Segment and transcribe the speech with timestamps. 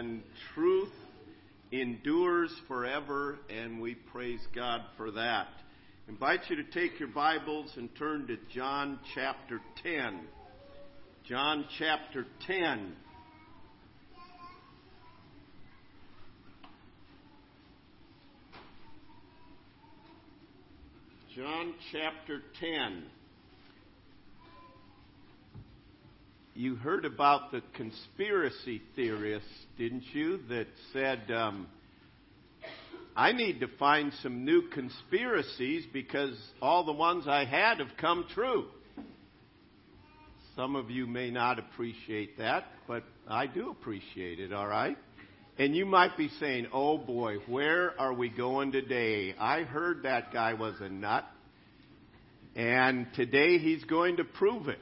[0.00, 0.22] and
[0.54, 0.92] truth
[1.72, 5.48] endures forever, and we praise God for that.
[6.08, 10.20] I invite you to take your Bibles and turn to John chapter 10.
[11.28, 12.94] John chapter 10.
[21.36, 23.02] John chapter 10.
[26.54, 31.68] You heard about the conspiracy theorists, didn't you, that said, um,
[33.14, 38.24] I need to find some new conspiracies because all the ones I had have come
[38.34, 38.66] true.
[40.56, 44.98] Some of you may not appreciate that, but I do appreciate it, all right?
[45.56, 49.36] And you might be saying, oh boy, where are we going today?
[49.38, 51.24] I heard that guy was a nut,
[52.56, 54.80] and today he's going to prove it.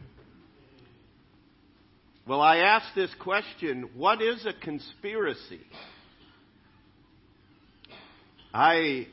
[2.28, 5.62] Well, I ask this question what is a conspiracy?
[8.52, 9.06] I,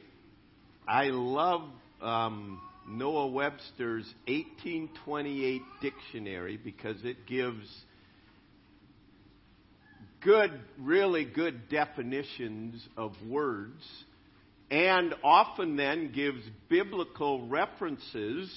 [0.85, 1.61] I love
[2.01, 7.65] um, Noah Webster's 1828 dictionary because it gives
[10.21, 13.81] good, really good definitions of words,
[14.69, 18.51] and often then gives biblical references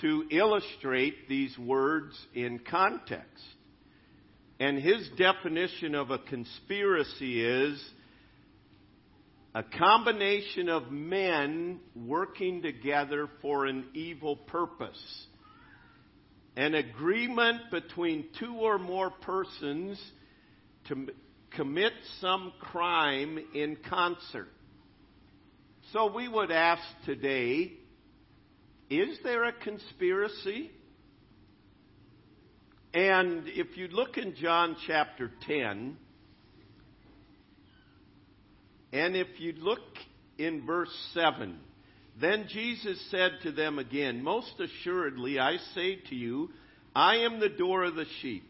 [0.00, 3.44] to illustrate these words in context.
[4.60, 7.82] And his definition of a conspiracy is
[9.54, 15.26] a combination of men working together for an evil purpose
[16.58, 19.96] an agreement between two or more persons
[20.88, 21.06] to
[21.52, 24.48] commit some crime in concert.
[25.92, 27.74] So we would ask today
[28.90, 30.70] is there a conspiracy?
[32.94, 35.96] And if you look in John chapter 10,
[38.92, 39.80] and if you look
[40.38, 41.58] in verse 7,
[42.20, 46.50] then Jesus said to them again, Most assuredly, I say to you,
[46.94, 48.44] I am the door of the sheep.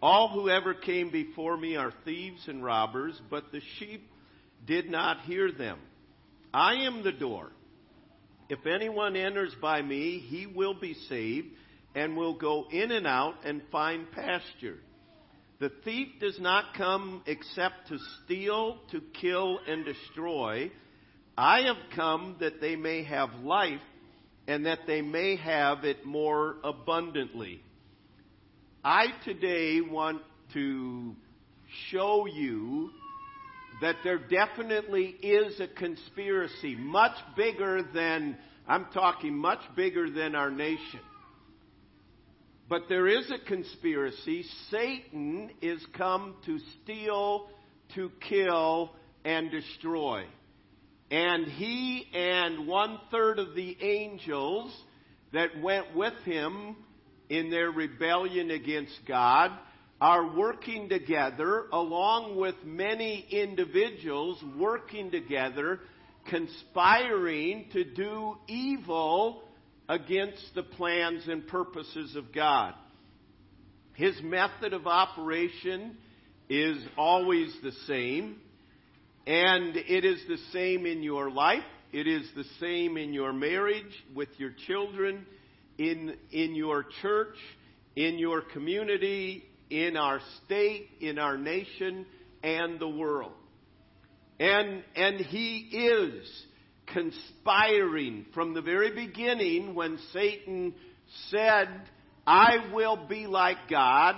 [0.00, 4.08] All who ever came before me are thieves and robbers, but the sheep
[4.66, 5.78] did not hear them.
[6.54, 7.50] I am the door.
[8.48, 11.48] If anyone enters by me, he will be saved
[11.94, 14.78] and will go in and out and find pasture.
[15.58, 20.70] The thief does not come except to steal, to kill, and destroy.
[21.36, 23.80] I have come that they may have life
[24.46, 27.62] and that they may have it more abundantly.
[28.84, 31.16] I today want to
[31.90, 32.90] show you
[33.80, 40.50] that there definitely is a conspiracy, much bigger than, I'm talking much bigger than our
[40.50, 41.00] nation.
[42.68, 44.44] But there is a conspiracy.
[44.70, 47.48] Satan is come to steal,
[47.94, 48.92] to kill,
[49.24, 50.24] and destroy.
[51.10, 54.74] And he and one third of the angels
[55.32, 56.76] that went with him
[57.28, 59.52] in their rebellion against God
[60.00, 65.80] are working together along with many individuals working together,
[66.28, 69.42] conspiring to do evil
[69.88, 72.74] against the plans and purposes of God.
[73.94, 75.96] His method of operation
[76.50, 78.36] is always the same.
[79.26, 81.64] And it is the same in your life.
[81.92, 85.26] It is the same in your marriage, with your children,
[85.78, 87.36] in, in your church,
[87.96, 92.06] in your community, in our state, in our nation,
[92.42, 93.32] and the world.
[94.38, 96.28] And, and he is
[96.86, 100.74] conspiring from the very beginning when Satan
[101.30, 101.68] said,
[102.26, 104.14] I will be like God.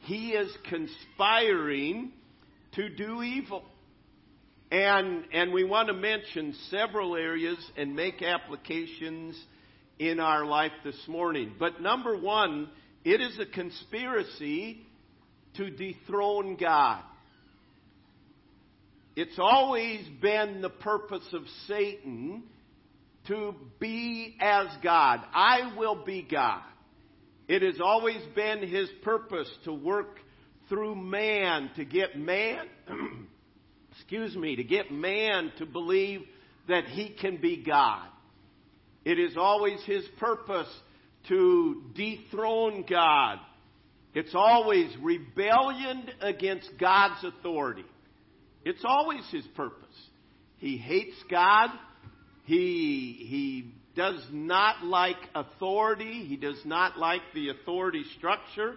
[0.00, 2.12] He is conspiring
[2.74, 3.64] to do evil.
[4.70, 9.36] And, and we want to mention several areas and make applications
[9.98, 11.54] in our life this morning.
[11.58, 12.68] But number one,
[13.06, 14.84] it is a conspiracy
[15.54, 17.02] to dethrone God.
[19.14, 22.42] It's always been the purpose of Satan
[23.28, 25.20] to be as God.
[25.32, 26.62] I will be God.
[27.46, 30.18] It has always been his purpose to work
[30.68, 32.66] through man, to get man
[33.92, 36.22] excuse me, to get man to believe
[36.68, 38.08] that he can be God.
[39.04, 40.68] It is always his purpose
[41.28, 43.38] to dethrone God.
[44.14, 47.84] It's always rebellion against God's authority.
[48.64, 49.86] It's always his purpose.
[50.58, 51.70] He hates God.
[52.44, 56.24] He, he does not like authority.
[56.26, 58.76] He does not like the authority structure.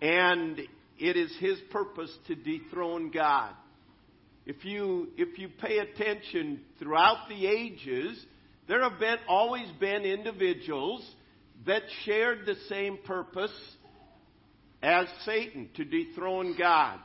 [0.00, 0.60] And
[0.98, 3.52] it is his purpose to dethrone God.
[4.46, 8.24] If you, if you pay attention throughout the ages,
[8.66, 11.04] there have been, always been individuals
[11.68, 13.52] that shared the same purpose
[14.82, 16.98] as Satan to dethrone God.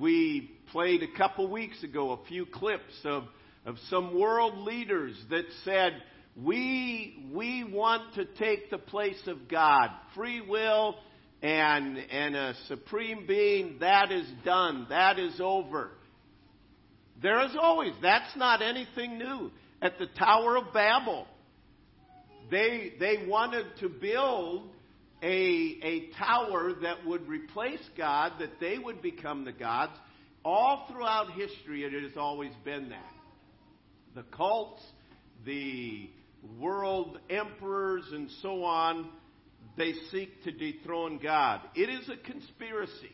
[0.00, 3.24] We played a couple weeks ago a few clips of,
[3.66, 6.02] of some world leaders that said,
[6.36, 9.90] we, we want to take the place of God.
[10.14, 10.96] Free will
[11.42, 14.86] and, and a supreme being, that is done.
[14.88, 15.90] That is over.
[17.20, 19.50] There is always, that's not anything new.
[19.82, 21.26] At the Tower of Babel,
[22.50, 24.70] they, they wanted to build
[25.22, 25.26] a,
[25.82, 29.92] a tower that would replace God, that they would become the gods.
[30.44, 33.12] All throughout history, it has always been that.
[34.14, 34.82] The cults,
[35.44, 36.08] the
[36.58, 39.10] world emperors, and so on,
[39.76, 41.60] they seek to dethrone God.
[41.74, 43.12] It is a conspiracy.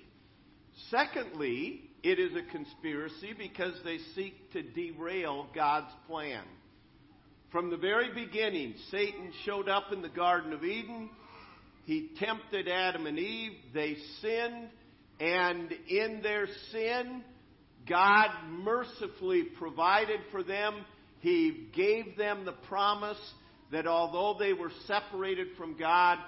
[0.91, 6.45] Secondly, it is a conspiracy because they seek to derail God's plan.
[7.55, 11.09] From the very beginning, Satan showed up in the Garden of Eden.
[11.85, 13.53] He tempted Adam and Eve.
[13.73, 14.71] They sinned.
[15.21, 17.23] And in their sin,
[17.89, 20.85] God mercifully provided for them.
[21.21, 23.21] He gave them the promise
[23.71, 26.19] that although they were separated from God,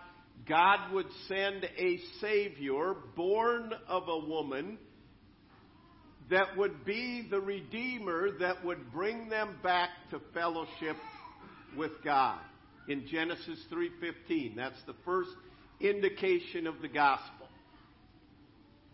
[0.48, 4.78] God would send a Savior born of a woman
[6.30, 10.96] that would be the Redeemer that would bring them back to fellowship
[11.76, 12.40] with God.
[12.88, 15.30] In Genesis 3:15, that's the first
[15.80, 17.48] indication of the gospel.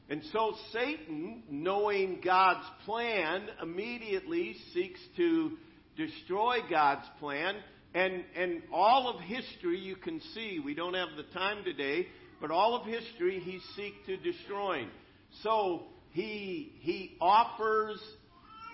[0.08, 5.56] And so Satan, knowing God's plan, immediately seeks to
[5.96, 7.56] destroy God's plan.
[7.94, 12.08] And, and all of history, you can see, we don't have the time today,
[12.40, 14.87] but all of history he seeks to destroy.
[15.43, 18.00] So he, he offers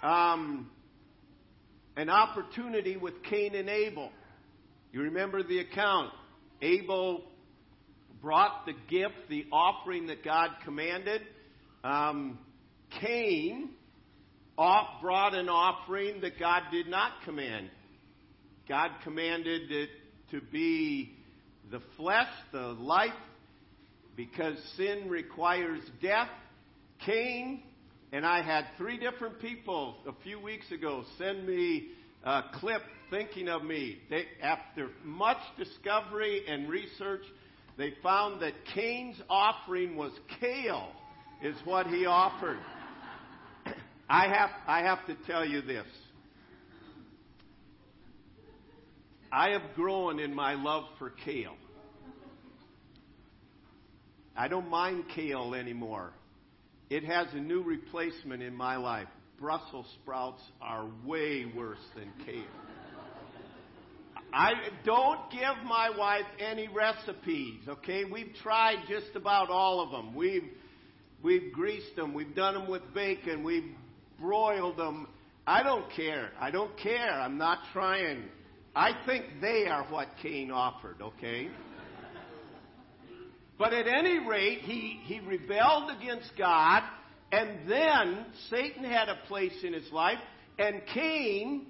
[0.02, 0.70] um,
[1.98, 4.10] an opportunity with Cain and Abel.
[4.92, 6.12] You remember the account.
[6.62, 7.24] Abel
[8.22, 11.22] brought the gift, the offering that God commanded.
[11.82, 12.38] Um,
[13.00, 13.70] Cain
[14.56, 17.68] brought an offering that God did not command.
[18.68, 19.88] God commanded it
[20.30, 21.16] to be
[21.68, 23.10] the flesh, the life,
[24.14, 26.28] because sin requires death.
[27.04, 27.60] Cain,
[28.12, 31.88] and I had three different people a few weeks ago send me
[32.24, 33.98] a clip thinking of me.
[34.08, 37.22] They, after much discovery and research,
[37.76, 40.88] they found that Cain's offering was kale,
[41.42, 42.58] is what he offered.
[44.08, 45.86] I have, I have to tell you this.
[49.30, 51.56] I have grown in my love for kale.
[54.34, 56.12] I don't mind kale anymore.
[56.90, 59.08] It has a new replacement in my life.
[59.38, 62.44] Brussels sprouts are way worse than kale.
[64.32, 64.52] I
[64.84, 68.04] don't give my wife any recipes, okay?
[68.04, 70.14] We've tried just about all of them.
[70.14, 70.50] We've
[71.22, 73.70] we've greased them, we've done them with bacon, we've
[74.20, 75.08] broiled them.
[75.46, 76.30] I don't care.
[76.38, 77.10] I don't care.
[77.10, 78.24] I'm not trying.
[78.76, 81.48] I think they are what Cain offered, okay?
[83.58, 86.82] But at any rate, he, he rebelled against God,
[87.32, 90.18] and then Satan had a place in his life,
[90.58, 91.66] and Cain,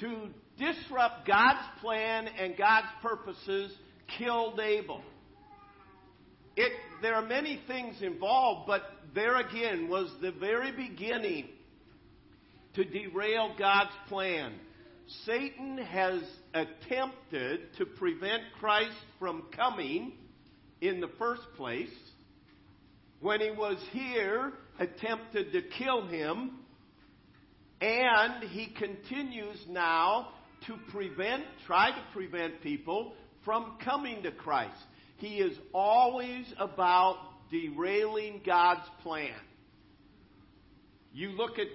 [0.00, 0.28] to
[0.58, 3.72] disrupt God's plan and God's purposes,
[4.18, 5.00] killed Abel.
[6.54, 8.82] It, there are many things involved, but
[9.14, 11.48] there again was the very beginning
[12.74, 14.52] to derail God's plan.
[15.24, 16.20] Satan has
[16.52, 20.12] attempted to prevent Christ from coming
[20.80, 21.90] in the first place.
[23.20, 26.58] When he was here, attempted to kill him,
[27.80, 30.28] and he continues now
[30.66, 33.14] to prevent, try to prevent people
[33.44, 34.76] from coming to Christ.
[35.18, 37.16] He is always about
[37.50, 39.34] derailing God's plan.
[41.12, 41.68] You look at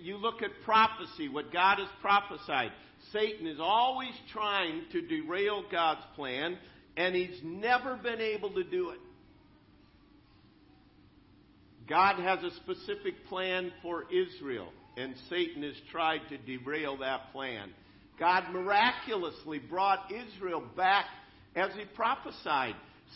[0.00, 2.70] you look at prophecy, what God has prophesied.
[3.12, 6.56] Satan is always trying to derail God's plan,
[6.96, 9.00] and he's never been able to do it.
[11.88, 17.70] God has a specific plan for Israel, and Satan has tried to derail that plan.
[18.18, 21.06] God miraculously brought Israel back
[21.56, 22.74] as he prophesied,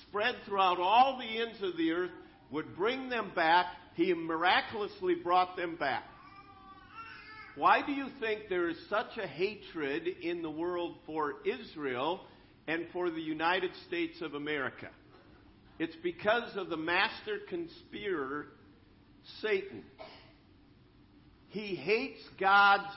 [0.09, 2.11] spread throughout all the ends of the earth,
[2.51, 3.67] would bring them back.
[3.95, 6.05] He miraculously brought them back.
[7.57, 12.21] Why do you think there is such a hatred in the world for Israel
[12.69, 14.89] and for the United States of America?
[15.81, 18.47] It's because of the master conspirator,
[19.43, 19.83] Satan.
[21.49, 22.93] He hates God's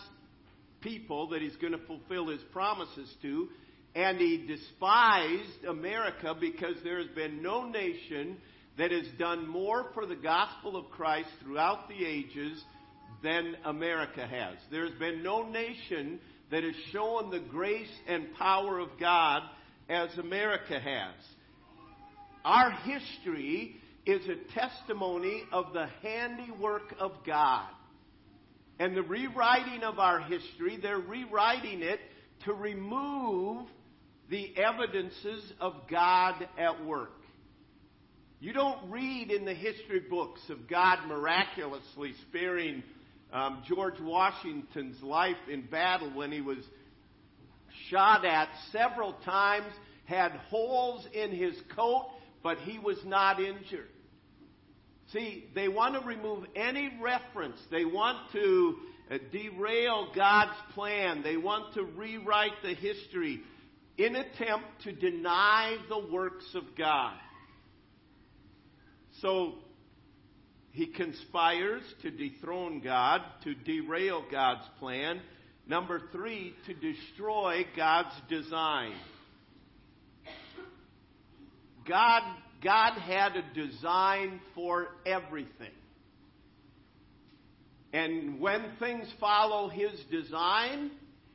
[0.81, 3.47] people that he's going to fulfill his promises to,
[3.95, 8.37] and he despised America because there has been no nation
[8.77, 12.61] that has done more for the gospel of Christ throughout the ages
[13.23, 14.57] than America has.
[14.71, 19.43] There's been no nation that has shown the grace and power of God
[19.91, 21.15] as America has.
[22.45, 27.67] Our history is a testimony of the handiwork of God.
[28.79, 31.99] And the rewriting of our history, they're rewriting it
[32.45, 33.67] to remove
[34.29, 37.11] the evidences of God at work.
[38.39, 42.81] You don't read in the history books of God miraculously sparing
[43.31, 46.57] um, George Washington's life in battle when he was
[47.91, 49.71] shot at several times,
[50.05, 52.09] had holes in his coat,
[52.41, 53.89] but he was not injured.
[55.13, 57.57] See, they want to remove any reference.
[57.69, 58.77] They want to
[59.11, 61.21] uh, derail God's plan.
[61.21, 63.41] They want to rewrite the history
[63.97, 67.13] in attempt to deny the works of God.
[69.21, 69.55] So
[70.71, 75.19] he conspires to dethrone God, to derail God's plan.
[75.67, 78.93] Number three, to destroy God's design.
[81.87, 82.23] God,
[82.63, 85.71] God had a design for everything.
[87.93, 90.91] And when things follow His design,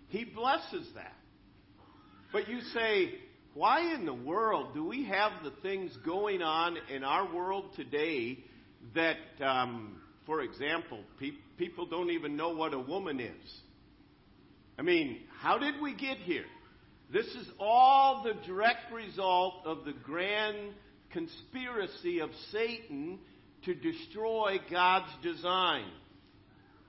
[0.09, 1.15] He blesses that.
[2.33, 3.15] But you say,
[3.55, 8.39] why in the world do we have the things going on in our world today
[8.95, 13.61] that, um, for example, pe- people don't even know what a woman is?
[14.79, 16.45] I mean, how did we get here?
[17.13, 20.75] This is all the direct result of the grand
[21.13, 23.19] conspiracy of Satan
[23.65, 25.87] to destroy God's design.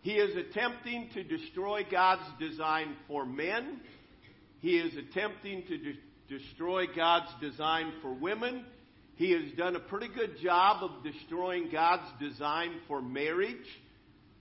[0.02, 3.80] He is attempting to destroy God's design for men.
[4.60, 8.66] He is attempting to de- destroy God's design for women.
[9.16, 13.58] He has done a pretty good job of destroying God's design for marriage.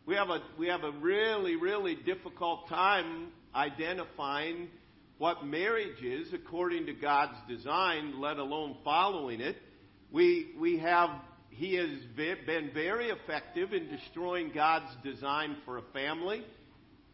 [0.06, 4.68] We have a, we have a really, really difficult time identifying
[5.18, 9.56] what marriage is according to God's design, let alone following it.
[10.12, 11.10] We, we have,
[11.50, 16.44] he has been very effective in destroying God's design for a family.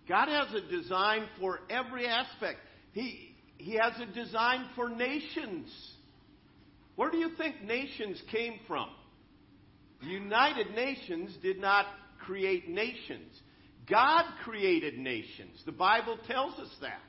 [0.06, 2.58] God has a design for every aspect.
[2.92, 5.72] He, he has a design for nations.
[6.96, 8.90] Where do you think nations came from?
[10.02, 11.87] The United Nations did not
[12.26, 13.41] create nations.
[13.88, 15.61] God created nations.
[15.67, 17.00] The Bible tells us that.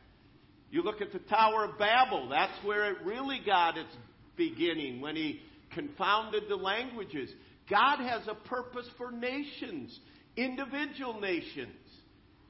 [0.72, 3.96] You look at the Tower of Babel, that's where it really got its
[4.36, 5.40] beginning when he
[5.74, 7.30] confounded the languages.
[7.70, 9.98] God has a purpose for nations,
[10.36, 11.76] individual nations.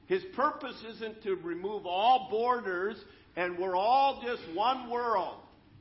[0.06, 2.96] His purpose isn't to remove all borders
[3.36, 5.36] and we're all just one world.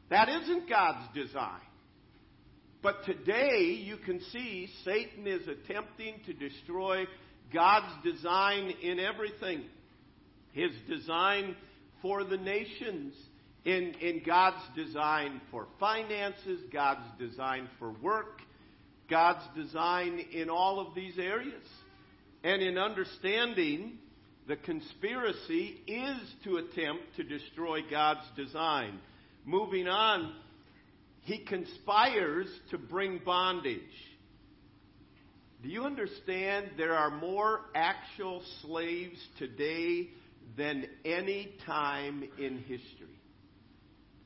[0.09, 1.61] That isn't God's design.
[2.83, 7.05] But today you can see Satan is attempting to destroy
[7.53, 9.63] God's design in everything.
[10.51, 11.55] His design
[12.01, 13.15] for the nations,
[13.63, 18.41] in, in God's design for finances, God's design for work,
[19.09, 21.63] God's design in all of these areas.
[22.43, 23.93] And in understanding
[24.45, 28.99] the conspiracy is to attempt to destroy God's design.
[29.45, 30.33] Moving on,
[31.23, 33.81] he conspires to bring bondage.
[35.61, 40.09] Do you understand there are more actual slaves today
[40.57, 43.07] than any time in history?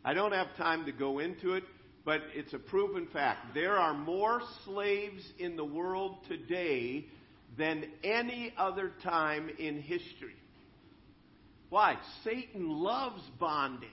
[0.03, 1.63] I don't have time to go into it,
[2.03, 3.53] but it's a proven fact.
[3.53, 7.05] There are more slaves in the world today
[7.57, 10.35] than any other time in history.
[11.69, 11.97] Why?
[12.23, 13.89] Satan loves bondage.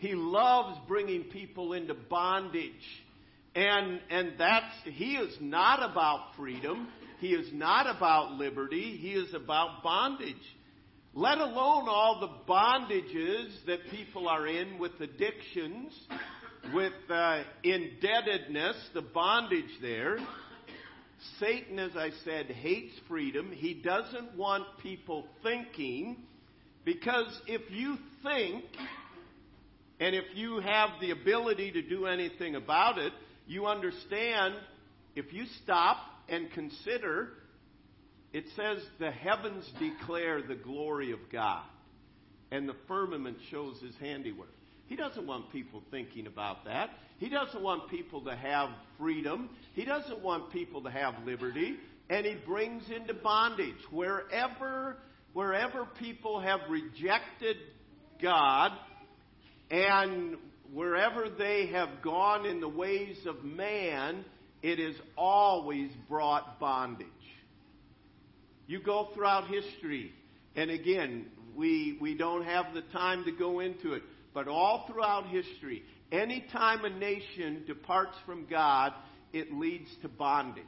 [0.00, 2.72] He loves bringing people into bondage.
[3.54, 6.88] And, and that's, he is not about freedom.
[7.18, 8.96] He is not about liberty.
[8.96, 10.36] He is about bondage.
[11.12, 15.92] Let alone all the bondages that people are in with addictions,
[16.72, 20.16] with uh, indebtedness, the bondage there.
[21.38, 23.52] Satan, as I said, hates freedom.
[23.52, 26.16] He doesn't want people thinking
[26.86, 28.64] because if you think
[30.00, 33.12] and if you have the ability to do anything about it,
[33.46, 34.54] you understand
[35.14, 37.28] if you stop and consider,
[38.32, 41.64] it says the heavens declare the glory of God
[42.50, 44.48] and the firmament shows his handiwork.
[44.86, 46.90] He doesn't want people thinking about that.
[47.18, 49.50] He doesn't want people to have freedom.
[49.74, 51.76] He doesn't want people to have liberty.
[52.08, 54.96] And he brings into bondage wherever
[55.32, 57.56] wherever people have rejected
[58.20, 58.72] God
[59.70, 60.36] and
[60.72, 64.24] wherever they have gone in the ways of man,
[64.62, 67.06] it has always brought bondage.
[68.66, 70.12] You go throughout history,
[70.54, 75.26] and again, we, we don't have the time to go into it, but all throughout
[75.26, 78.92] history, anytime a nation departs from God,
[79.32, 80.64] it leads to bondage.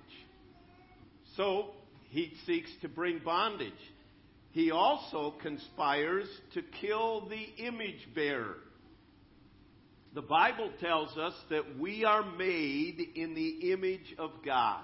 [1.36, 1.70] So,
[2.08, 3.72] he seeks to bring bondage.
[4.50, 8.58] He also conspires to kill the image bearer.
[10.14, 14.82] The Bible tells us that we are made in the image of God.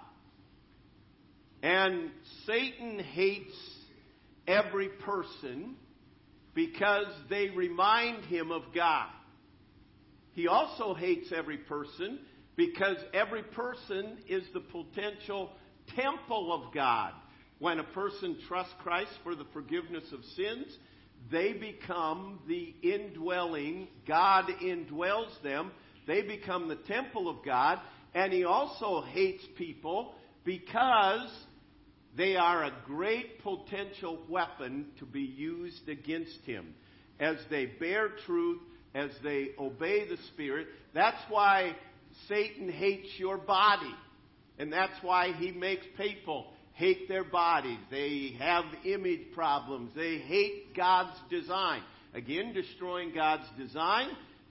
[1.63, 2.11] And
[2.47, 3.53] Satan hates
[4.47, 5.77] every person
[6.55, 9.09] because they remind him of God.
[10.33, 12.21] He also hates every person
[12.57, 15.51] because every person is the potential
[15.95, 17.13] temple of God.
[17.59, 20.79] When a person trusts Christ for the forgiveness of sins,
[21.31, 25.71] they become the indwelling, God indwells them.
[26.07, 27.79] They become the temple of God.
[28.15, 31.31] And he also hates people because
[32.17, 36.75] they are a great potential weapon to be used against him.
[37.21, 38.61] As they bear truth,
[38.95, 40.69] as they obey the Spirit.
[40.95, 41.77] That's why
[42.29, 43.95] Satan hates your body.
[44.59, 47.79] And that's why he makes people hate their bodies.
[47.91, 49.91] They have image problems.
[49.97, 51.83] They hate God's design.
[52.15, 54.09] Again, destroying God's design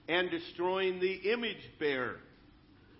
[0.08, 2.16] and destroying the image bearer.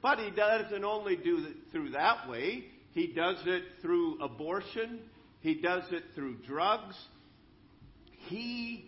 [0.00, 2.64] But he doesn't only do it through that way.
[2.92, 5.00] He does it through abortion.
[5.40, 6.96] He does it through drugs.
[8.28, 8.86] He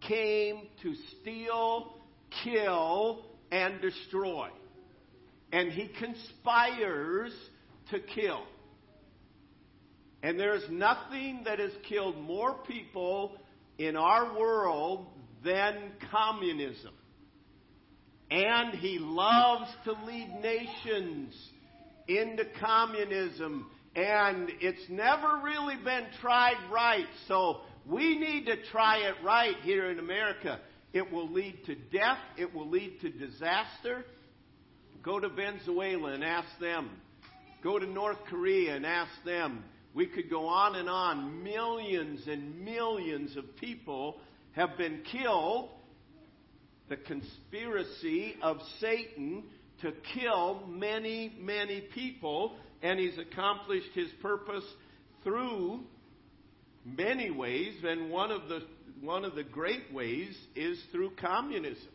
[0.00, 1.94] came to steal,
[2.42, 4.48] kill, and destroy.
[5.52, 7.32] And he conspires
[7.92, 8.42] to kill.
[10.22, 13.36] And there's nothing that has killed more people
[13.78, 15.06] in our world
[15.44, 16.92] than communism.
[18.30, 21.34] And he loves to lead nations
[22.06, 23.66] into communism.
[23.96, 27.06] And it's never really been tried right.
[27.26, 30.60] So we need to try it right here in America.
[30.92, 32.18] It will lead to death.
[32.36, 34.04] It will lead to disaster.
[35.02, 36.90] Go to Venezuela and ask them.
[37.62, 39.64] Go to North Korea and ask them.
[39.94, 41.42] We could go on and on.
[41.42, 44.18] Millions and millions of people
[44.52, 45.70] have been killed.
[46.88, 49.44] The conspiracy of Satan
[49.82, 54.64] to kill many, many people, and he's accomplished his purpose
[55.24, 55.80] through
[56.84, 58.60] many ways, and one of the
[59.00, 61.88] one of the great ways is through communism.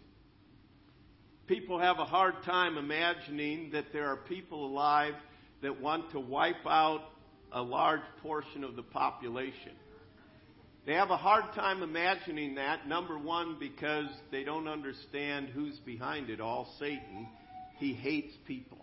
[1.48, 5.14] People have a hard time imagining that there are people alive
[5.62, 7.02] that want to wipe out
[7.52, 9.74] a large portion of the population.
[10.86, 16.30] They have a hard time imagining that, number one, because they don't understand who's behind
[16.30, 17.28] it all Satan.
[17.78, 18.78] He hates people.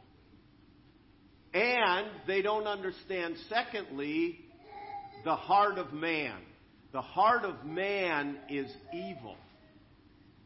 [1.54, 4.40] And they don't understand, secondly,
[5.24, 6.38] the heart of man.
[6.92, 9.36] The heart of man is evil.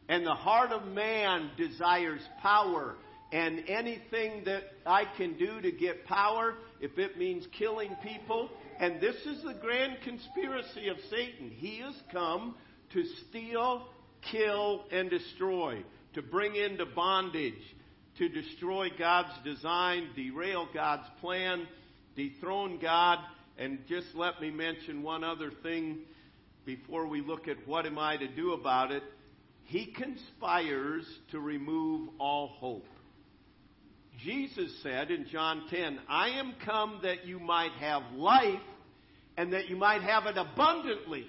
[0.09, 2.95] And the heart of man desires power
[3.31, 9.01] and anything that I can do to get power, if it means killing people, and
[9.01, 11.51] this is the grand conspiracy of Satan.
[11.55, 12.55] He has come
[12.93, 13.87] to steal,
[14.31, 17.53] kill, and destroy, to bring into bondage,
[18.17, 21.67] to destroy God's design, derail God's plan,
[22.15, 23.19] dethrone God,
[23.57, 25.99] and just let me mention one other thing
[26.65, 29.03] before we look at what am I to do about it.
[29.63, 32.85] He conspires to remove all hope.
[34.23, 38.59] Jesus said in John 10, I am come that you might have life
[39.37, 41.27] and that you might have it abundantly.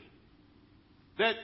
[1.18, 1.36] That,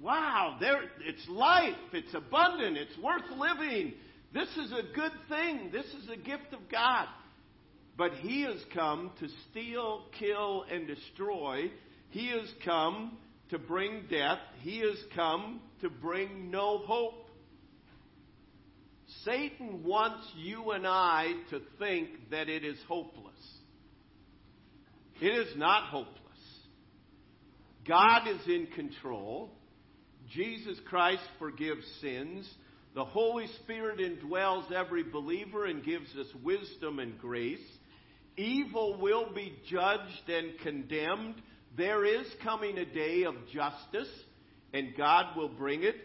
[0.00, 3.94] wow, there, it's life, it's abundant, it's worth living.
[4.32, 7.06] This is a good thing, this is a gift of God.
[7.96, 11.70] But He has come to steal, kill, and destroy.
[12.10, 13.16] He has come
[13.50, 14.38] to bring death.
[14.60, 17.23] He has come to bring no hope.
[19.24, 23.34] Satan wants you and I to think that it is hopeless.
[25.20, 26.20] It is not hopeless.
[27.86, 29.50] God is in control.
[30.30, 32.48] Jesus Christ forgives sins.
[32.94, 37.58] The Holy Spirit indwells every believer and gives us wisdom and grace.
[38.36, 41.36] Evil will be judged and condemned.
[41.76, 44.12] There is coming a day of justice,
[44.72, 45.96] and God will bring it.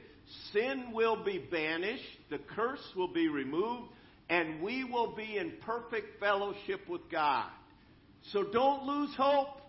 [0.54, 2.04] Sin will be banished.
[2.30, 3.92] The curse will be removed.
[4.30, 7.50] and we will be in perfect fellowship with God.
[8.32, 9.60] So don't lose hope.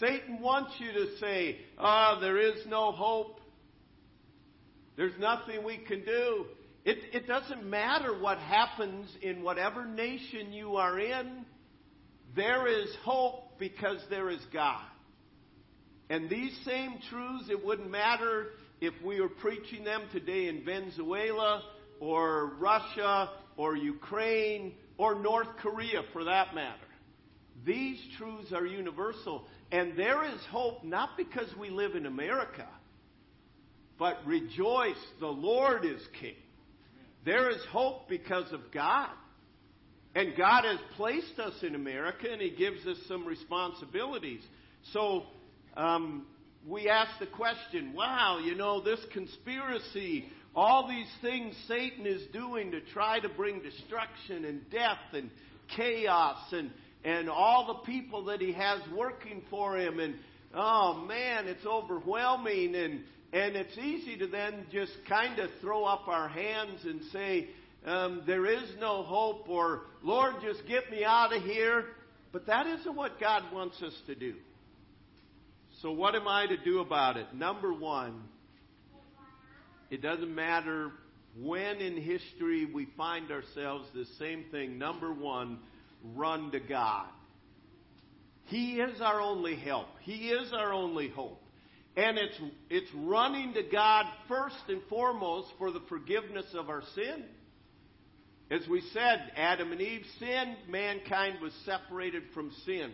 [0.00, 3.40] Satan wants you to say, ah, oh, there is no hope.
[4.96, 6.46] There's nothing we can do.
[6.84, 11.44] It, it doesn't matter what happens in whatever nation you are in.
[12.34, 14.82] There is hope because there is God.
[16.08, 18.48] And these same truths, it wouldn't matter
[18.80, 21.62] if we were preaching them today in Venezuela
[22.00, 26.78] or Russia or Ukraine or North Korea for that matter.
[27.64, 29.44] These truths are universal.
[29.70, 32.66] And there is hope not because we live in America,
[33.98, 36.34] but rejoice, the Lord is King.
[37.24, 39.10] There is hope because of God.
[40.14, 44.40] And God has placed us in America and He gives us some responsibilities.
[44.92, 45.24] So
[45.76, 46.26] um,
[46.66, 52.72] we ask the question wow, you know, this conspiracy, all these things Satan is doing
[52.72, 55.30] to try to bring destruction and death and
[55.76, 56.70] chaos and,
[57.04, 60.00] and all the people that he has working for him.
[60.00, 60.14] And
[60.54, 62.74] oh man, it's overwhelming.
[62.74, 63.00] And,
[63.32, 67.48] and it's easy to then just kind of throw up our hands and say,
[67.86, 71.84] um, there is no hope, or Lord, just get me out of here.
[72.32, 74.34] But that isn't what God wants us to do.
[75.82, 77.32] So, what am I to do about it?
[77.34, 78.22] Number one,
[79.90, 80.90] it doesn't matter
[81.38, 84.78] when in history we find ourselves, the same thing.
[84.78, 85.58] Number one,
[86.14, 87.06] run to God.
[88.44, 91.40] He is our only help, He is our only hope.
[91.96, 92.38] And it's,
[92.68, 97.24] it's running to God first and foremost for the forgiveness of our sin.
[98.50, 102.92] As we said, Adam and Eve sinned, mankind was separated from sin.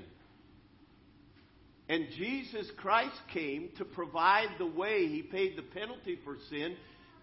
[1.88, 5.06] And Jesus Christ came to provide the way.
[5.06, 6.76] He paid the penalty for sin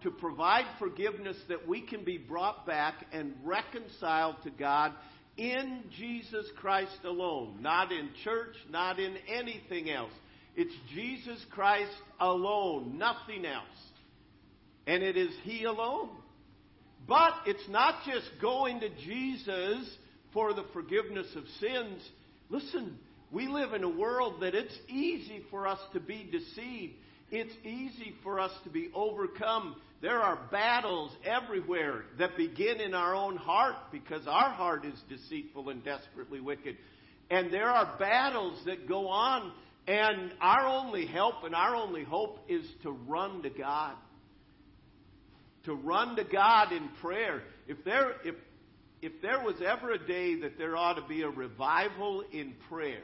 [0.04, 4.94] to provide forgiveness that we can be brought back and reconciled to God
[5.38, 7.58] in Jesus Christ alone.
[7.62, 10.12] Not in church, not in anything else.
[10.56, 13.66] It's Jesus Christ alone, nothing else.
[14.86, 16.10] And it is He alone.
[17.08, 19.90] But it's not just going to Jesus
[20.34, 22.02] for the forgiveness of sins.
[22.50, 22.98] Listen,
[23.34, 26.94] we live in a world that it's easy for us to be deceived.
[27.32, 29.76] It's easy for us to be overcome.
[30.02, 35.70] There are battles everywhere that begin in our own heart because our heart is deceitful
[35.70, 36.78] and desperately wicked.
[37.32, 39.52] And there are battles that go on,
[39.88, 43.96] and our only help and our only hope is to run to God
[45.66, 47.42] to run to God in prayer.
[47.68, 48.36] If there, if,
[49.02, 53.04] if there was ever a day that there ought to be a revival in prayer,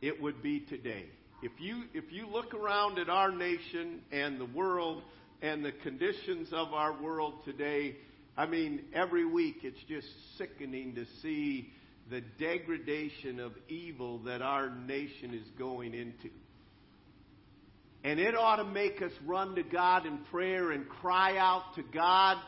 [0.00, 1.06] it would be today.
[1.42, 5.02] If you, if you look around at our nation and the world
[5.40, 7.96] and the conditions of our world today,
[8.36, 10.06] I mean, every week it's just
[10.36, 11.70] sickening to see
[12.10, 16.30] the degradation of evil that our nation is going into.
[18.04, 21.82] And it ought to make us run to God in prayer and cry out to
[21.82, 22.38] God.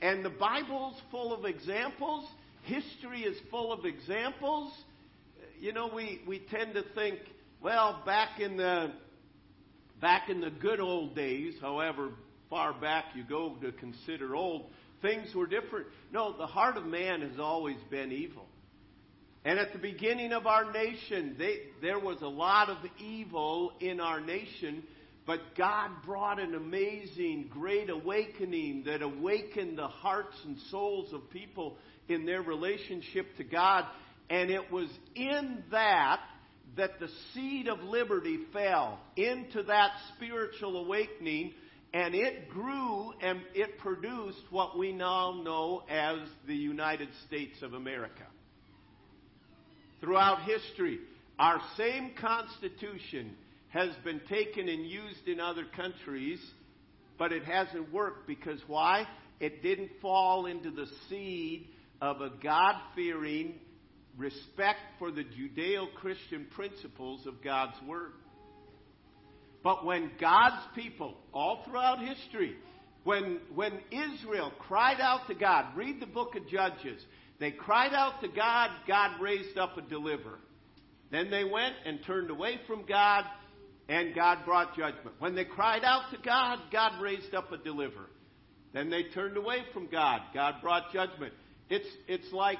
[0.00, 2.28] And the Bible's full of examples.
[2.62, 4.72] History is full of examples.
[5.60, 7.18] You know, we, we tend to think,
[7.62, 8.92] well, back in the
[10.00, 12.10] back in the good old days, however
[12.48, 14.66] far back you go to consider old,
[15.02, 15.86] things were different.
[16.12, 18.46] No, the heart of man has always been evil.
[19.44, 23.98] And at the beginning of our nation, they, there was a lot of evil in
[24.00, 24.84] our nation
[25.28, 31.76] but God brought an amazing, great awakening that awakened the hearts and souls of people
[32.08, 33.84] in their relationship to God.
[34.30, 36.20] And it was in that
[36.76, 41.52] that the seed of liberty fell into that spiritual awakening
[41.92, 47.72] and it grew and it produced what we now know as the United States of
[47.72, 48.26] America.
[50.00, 50.98] Throughout history,
[51.38, 53.34] our same Constitution
[53.70, 56.38] has been taken and used in other countries,
[57.18, 59.06] but it hasn't worked because why?
[59.40, 61.68] It didn't fall into the seed
[62.00, 63.54] of a God fearing
[64.18, 68.12] respect for the Judeo Christian principles of God's Word.
[69.62, 72.56] But when God's people, all throughout history,
[73.04, 77.00] when, when Israel cried out to God, read the book of Judges,
[77.40, 80.40] they cried out to God, God raised up a deliverer.
[81.10, 83.24] Then they went and turned away from God,
[83.88, 85.16] and God brought judgment.
[85.20, 88.10] When they cried out to God, God raised up a deliverer.
[88.74, 90.20] Then they turned away from God.
[90.34, 91.32] God brought judgment.
[91.70, 92.58] It's, it's like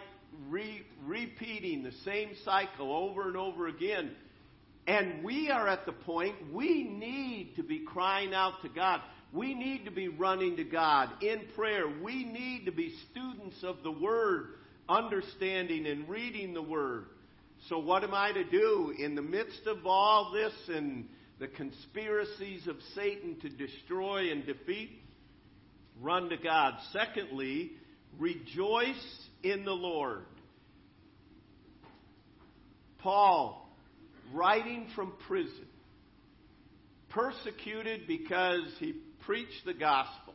[0.49, 4.11] re- repeating the same cycle over and over again.
[4.87, 9.01] And we are at the point we need to be crying out to God.
[9.33, 11.85] We need to be running to God in prayer.
[12.03, 14.55] We need to be students of the Word,
[14.89, 17.05] understanding and reading the Word.
[17.69, 21.07] So, what am I to do in the midst of all this and
[21.39, 24.91] the conspiracies of Satan to destroy and defeat?
[26.01, 26.75] Run to God.
[26.93, 27.73] Secondly,
[28.19, 30.25] rejoice in the Lord.
[32.99, 33.71] Paul,
[34.33, 35.67] writing from prison,
[37.11, 40.35] persecuted because he preached the gospel,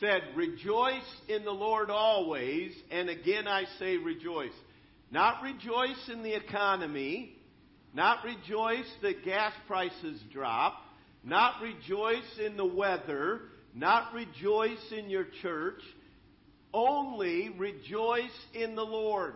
[0.00, 4.52] said, Rejoice in the Lord always, and again I say rejoice.
[5.10, 7.34] Not rejoice in the economy,
[7.94, 10.74] not rejoice that gas prices drop,
[11.24, 13.40] not rejoice in the weather,
[13.74, 15.80] not rejoice in your church,
[16.72, 19.34] only rejoice in the Lord.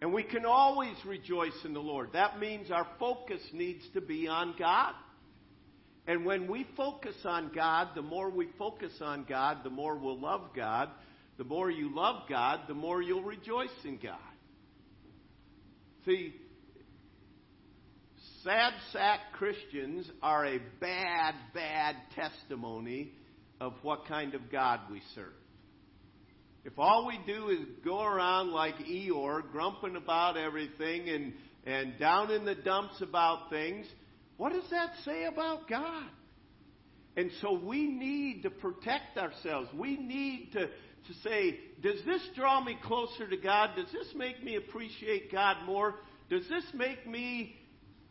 [0.00, 2.10] And we can always rejoice in the Lord.
[2.12, 4.94] That means our focus needs to be on God.
[6.06, 10.20] And when we focus on God, the more we focus on God, the more we'll
[10.20, 10.90] love God.
[11.38, 14.18] The more you love God, the more you'll rejoice in God.
[16.04, 16.34] See,
[18.44, 23.12] sad sack Christians are a bad, bad testimony
[23.60, 25.32] of what kind of God we serve.
[26.64, 31.34] If all we do is go around like Eeyore, grumping about everything and,
[31.66, 33.86] and down in the dumps about things,
[34.38, 36.06] what does that say about God?
[37.16, 39.68] And so we need to protect ourselves.
[39.74, 43.70] We need to, to say, does this draw me closer to God?
[43.76, 45.96] Does this make me appreciate God more?
[46.30, 47.56] Does this make me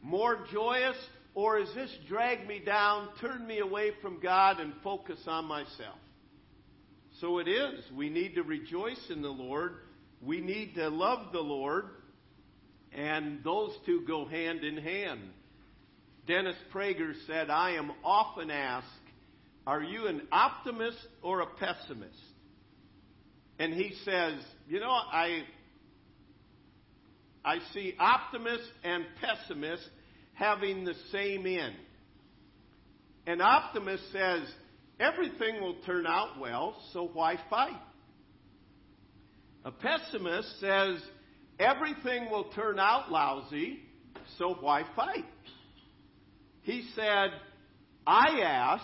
[0.02, 0.96] more joyous?
[1.36, 5.98] Or does this drag me down, turn me away from God, and focus on myself?
[7.24, 7.80] So it is.
[7.96, 9.76] We need to rejoice in the Lord.
[10.22, 11.86] We need to love the Lord.
[12.92, 15.22] And those two go hand in hand.
[16.28, 18.88] Dennis Prager said, I am often asked,
[19.66, 22.12] Are you an optimist or a pessimist?
[23.58, 24.34] And he says,
[24.68, 25.44] You know, I,
[27.46, 29.88] I see optimists and pessimists
[30.34, 31.76] having the same end.
[33.26, 34.42] An optimist says,
[35.00, 37.82] everything will turn out well, so why fight?
[39.66, 41.02] A pessimist says
[41.60, 43.80] everything will turn out lousy,
[44.38, 45.26] so why fight?
[46.64, 47.30] He said,
[48.06, 48.84] I ask,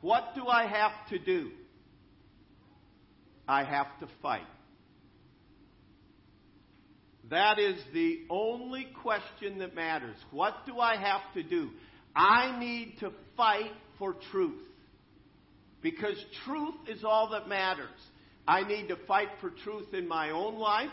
[0.00, 1.50] what do I have to do?
[3.48, 4.46] I have to fight.
[7.30, 10.16] That is the only question that matters.
[10.30, 11.70] What do I have to do?
[12.14, 14.60] I need to fight for truth.
[15.84, 16.16] Because
[16.46, 17.90] truth is all that matters.
[18.48, 20.88] I need to fight for truth in my own life.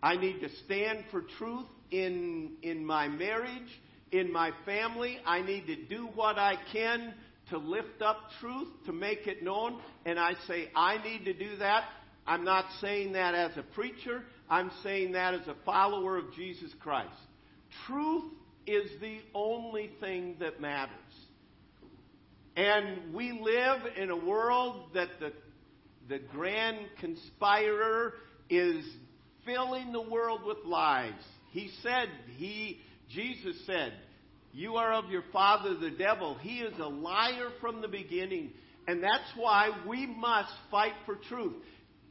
[0.00, 3.80] I need to stand for truth in, in my marriage,
[4.12, 5.18] in my family.
[5.26, 7.14] I need to do what I can
[7.50, 9.80] to lift up truth, to make it known.
[10.06, 11.82] And I say, I need to do that.
[12.24, 14.22] I'm not saying that as a preacher.
[14.48, 17.10] I'm saying that as a follower of Jesus Christ.
[17.88, 18.32] Truth
[18.68, 20.92] is the only thing that matters.
[22.56, 25.32] And we live in a world that the,
[26.08, 28.14] the grand conspirer
[28.50, 28.84] is
[29.46, 31.12] filling the world with lies.
[31.50, 33.94] He said, he, Jesus said,
[34.52, 36.36] you are of your father the devil.
[36.40, 38.50] He is a liar from the beginning.
[38.86, 41.54] And that's why we must fight for truth.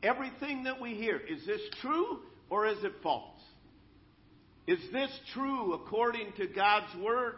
[0.02, 3.40] Everything that we hear, is this true or is it false?
[4.66, 7.36] Is this true according to God's Word?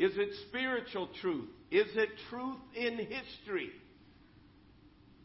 [0.00, 1.50] Is it spiritual truth?
[1.70, 3.68] Is it truth in history?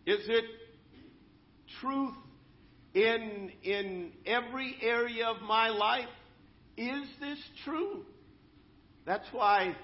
[0.05, 0.43] Is it
[1.79, 2.13] truth
[2.93, 6.09] in, in every area of my life?
[6.75, 8.03] Is this true?
[9.05, 9.77] That's why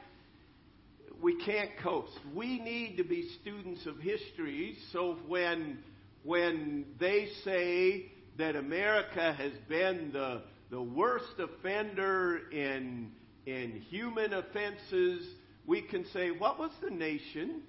[1.21, 2.19] we can't coast.
[2.36, 5.77] We need to be students of history so when,
[6.23, 13.13] when they say that America has been the, the worst offender in
[13.45, 15.27] in human offenses,
[15.65, 17.62] we can say, what was the nation?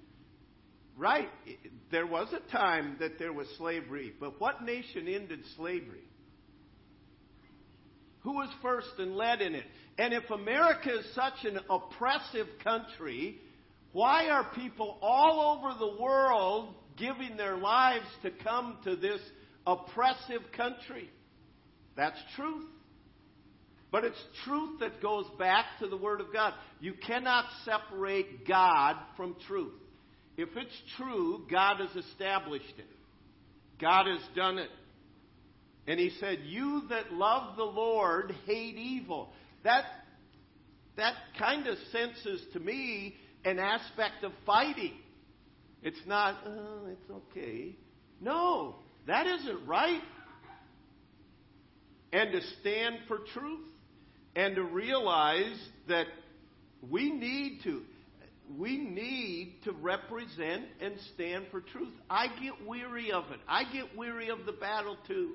[0.97, 1.29] Right,
[1.91, 6.07] there was a time that there was slavery, but what nation ended slavery?
[8.21, 9.65] Who was first and led in it?
[9.97, 13.39] And if America is such an oppressive country,
[13.91, 19.19] why are people all over the world giving their lives to come to this
[19.67, 21.09] oppressive country?
[21.95, 22.65] That's truth.
[23.93, 26.55] But it's truth that goes back to the Word of God.
[26.81, 29.75] You cannot separate God from truth.
[30.35, 32.87] If it's true, God has established it.
[33.79, 34.71] God has done it.
[35.85, 39.29] And he said, You that love the Lord hate evil.
[39.63, 39.83] That,
[40.97, 43.13] that kind of senses to me
[43.45, 44.93] an aspect of fighting.
[45.83, 47.75] It's not, oh, it's okay.
[48.19, 50.01] No, that isn't right.
[52.11, 53.67] And to stand for truth
[54.35, 56.07] and to realize that
[56.89, 57.81] we need to
[58.57, 61.93] we need to represent and stand for truth.
[62.09, 63.39] I get weary of it.
[63.47, 65.31] I get weary of the battle too.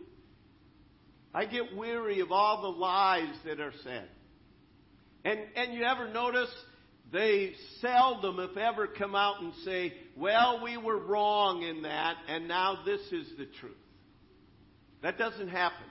[1.34, 4.08] I get weary of all the lies that are said.
[5.24, 6.50] And and you ever notice
[7.10, 12.46] they seldom, if ever, come out and say, Well, we were wrong in that, and
[12.46, 13.72] now this is the truth.
[15.02, 15.86] That doesn't happen.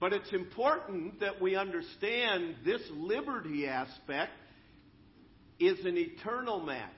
[0.00, 4.32] But it's important that we understand this liberty aspect
[5.58, 6.90] is an eternal matter.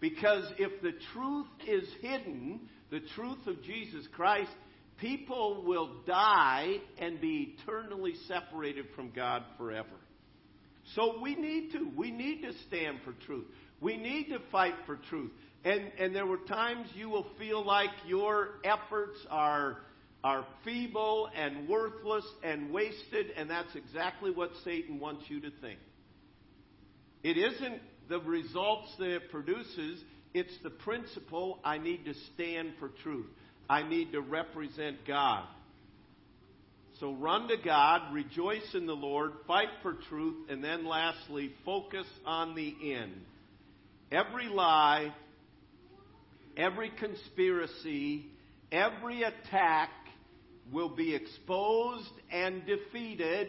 [0.00, 4.50] Because if the truth is hidden, the truth of Jesus Christ,
[4.98, 9.88] people will die and be eternally separated from God forever.
[10.94, 11.90] So we need to.
[11.96, 13.46] We need to stand for truth.
[13.80, 15.30] We need to fight for truth.
[15.64, 19.78] And, and there were times you will feel like your efforts are,
[20.22, 25.78] are feeble and worthless and wasted, and that's exactly what Satan wants you to think.
[27.22, 30.02] It isn't the results that it produces,
[30.34, 33.26] it's the principle I need to stand for truth.
[33.68, 35.44] I need to represent God.
[36.98, 42.06] So run to God, rejoice in the Lord, fight for truth, and then lastly, focus
[42.26, 43.14] on the end.
[44.12, 45.14] Every lie,
[46.56, 48.26] every conspiracy,
[48.70, 49.90] every attack
[50.72, 53.48] will be exposed and defeated,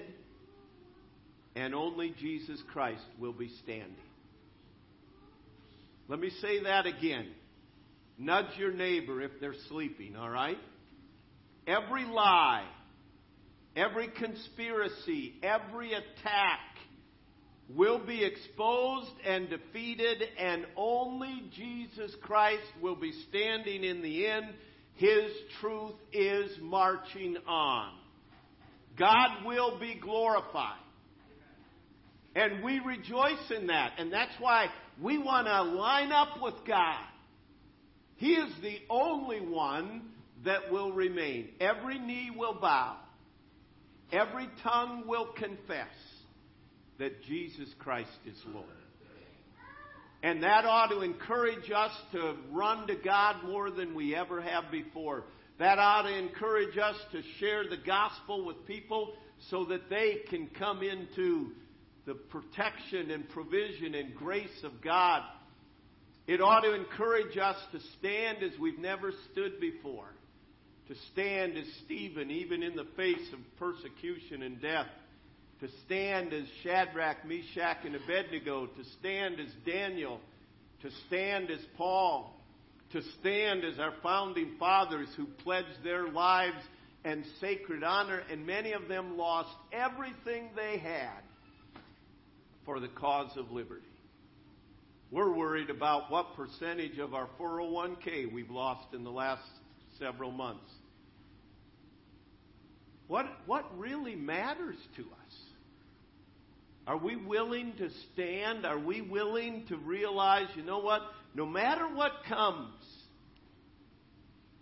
[1.55, 3.95] and only Jesus Christ will be standing.
[6.07, 7.27] Let me say that again.
[8.17, 10.57] Nudge your neighbor if they're sleeping, all right?
[11.65, 12.65] Every lie,
[13.75, 16.59] every conspiracy, every attack
[17.69, 24.47] will be exposed and defeated, and only Jesus Christ will be standing in the end.
[25.01, 27.91] His truth is marching on.
[28.99, 30.77] God will be glorified.
[32.35, 33.93] And we rejoice in that.
[33.97, 34.67] And that's why
[35.01, 37.03] we want to line up with God.
[38.17, 40.03] He is the only one
[40.45, 41.49] that will remain.
[41.59, 42.97] Every knee will bow.
[44.11, 45.87] Every tongue will confess
[46.99, 48.67] that Jesus Christ is Lord.
[50.23, 54.71] And that ought to encourage us to run to God more than we ever have
[54.71, 55.23] before.
[55.57, 59.13] That ought to encourage us to share the gospel with people
[59.49, 61.51] so that they can come into
[62.05, 65.23] the protection and provision and grace of God.
[66.27, 70.13] It ought to encourage us to stand as we've never stood before
[70.91, 74.87] to stand as Stephen, even in the face of persecution and death,
[75.61, 80.19] to stand as Shadrach, Meshach, and Abednego, to stand as Daniel,
[80.81, 82.35] to stand as Paul,
[82.93, 86.57] to stand as our founding fathers who pledged their lives
[87.05, 91.21] and sacred honor, and many of them lost everything they had
[92.65, 93.85] for the cause of liberty.
[95.11, 99.43] We're worried about what percentage of our 401k we've lost in the last
[99.99, 100.71] several months.
[103.07, 105.50] What, what really matters to us?
[106.87, 108.65] Are we willing to stand?
[108.65, 111.01] Are we willing to realize, you know what?
[111.35, 112.83] No matter what comes,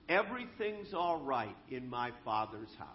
[0.07, 2.87] everything's all right in my Father's house.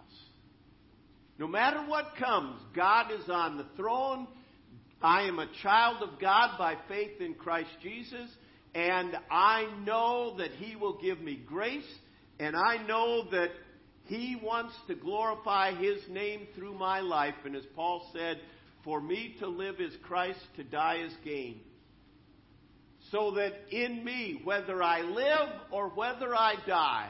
[1.37, 4.27] No matter what comes, God is on the throne.
[5.01, 8.29] I am a child of God by faith in Christ Jesus,
[8.73, 11.83] and I know that He will give me grace,
[12.39, 13.49] and I know that
[14.05, 17.33] he wants to glorify His name through my life.
[17.43, 18.39] And as Paul said,
[18.85, 21.59] for me to live is Christ, to die is gain.
[23.11, 27.09] So that in me, whether I live or whether I die,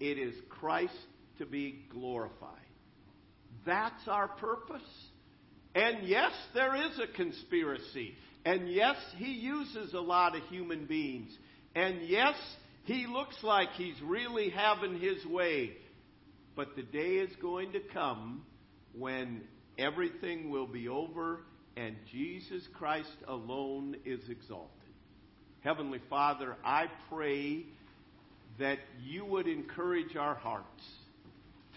[0.00, 0.96] it is Christ
[1.38, 2.48] to be glorified.
[3.64, 4.80] That's our purpose.
[5.74, 8.14] And yes, there is a conspiracy.
[8.44, 11.30] And yes, he uses a lot of human beings.
[11.74, 12.34] And yes,
[12.84, 15.72] he looks like he's really having his way.
[16.56, 18.44] But the day is going to come
[18.98, 19.42] when
[19.82, 21.40] everything will be over
[21.76, 24.68] and Jesus Christ alone is exalted.
[25.60, 27.64] Heavenly Father, I pray
[28.58, 30.84] that you would encourage our hearts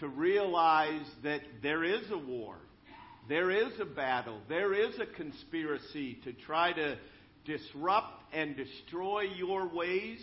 [0.00, 2.56] to realize that there is a war,
[3.28, 6.98] there is a battle, there is a conspiracy to try to
[7.44, 10.20] disrupt and destroy your ways,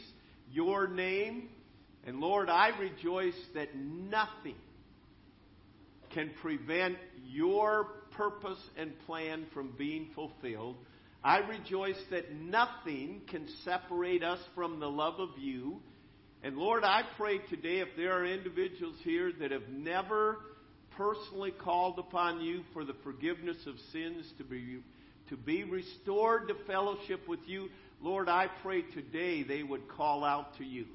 [0.51, 1.49] your name,
[2.05, 4.55] and Lord, I rejoice that nothing
[6.13, 10.77] can prevent your purpose and plan from being fulfilled.
[11.23, 15.79] I rejoice that nothing can separate us from the love of you.
[16.43, 20.39] And Lord, I pray today if there are individuals here that have never
[20.97, 24.79] personally called upon you for the forgiveness of sins to be
[25.29, 27.69] to be restored to fellowship with you,
[28.01, 30.85] Lord, I pray today they would call out to you.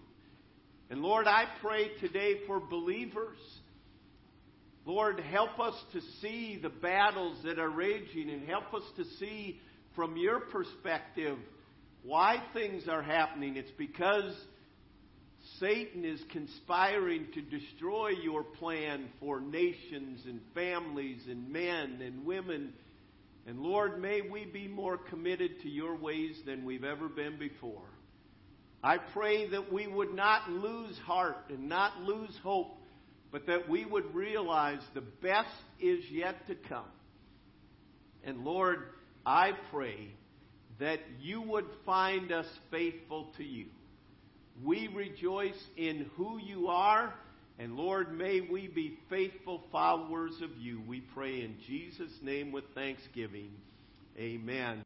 [0.91, 3.39] And Lord, I pray today for believers.
[4.89, 9.61] Lord, help us to see the battles that are raging and help us to see
[9.95, 11.37] from your perspective
[12.03, 13.59] why things are happening.
[13.59, 14.33] It's because
[15.61, 22.73] Satan is conspiring to destroy your plan for nations and families and men and women.
[23.47, 27.85] And Lord, may we be more committed to your ways than we've ever been before.
[28.83, 32.78] I pray that we would not lose heart and not lose hope,
[33.31, 35.49] but that we would realize the best
[35.81, 36.85] is yet to come.
[38.25, 38.79] And Lord,
[39.25, 40.09] I pray
[40.81, 43.67] that you would find us faithful to you.
[44.65, 47.15] We rejoice in who you are.
[47.59, 50.81] And Lord, may we be faithful followers of you.
[50.87, 53.51] We pray in Jesus' name with thanksgiving.
[54.17, 54.77] Amen.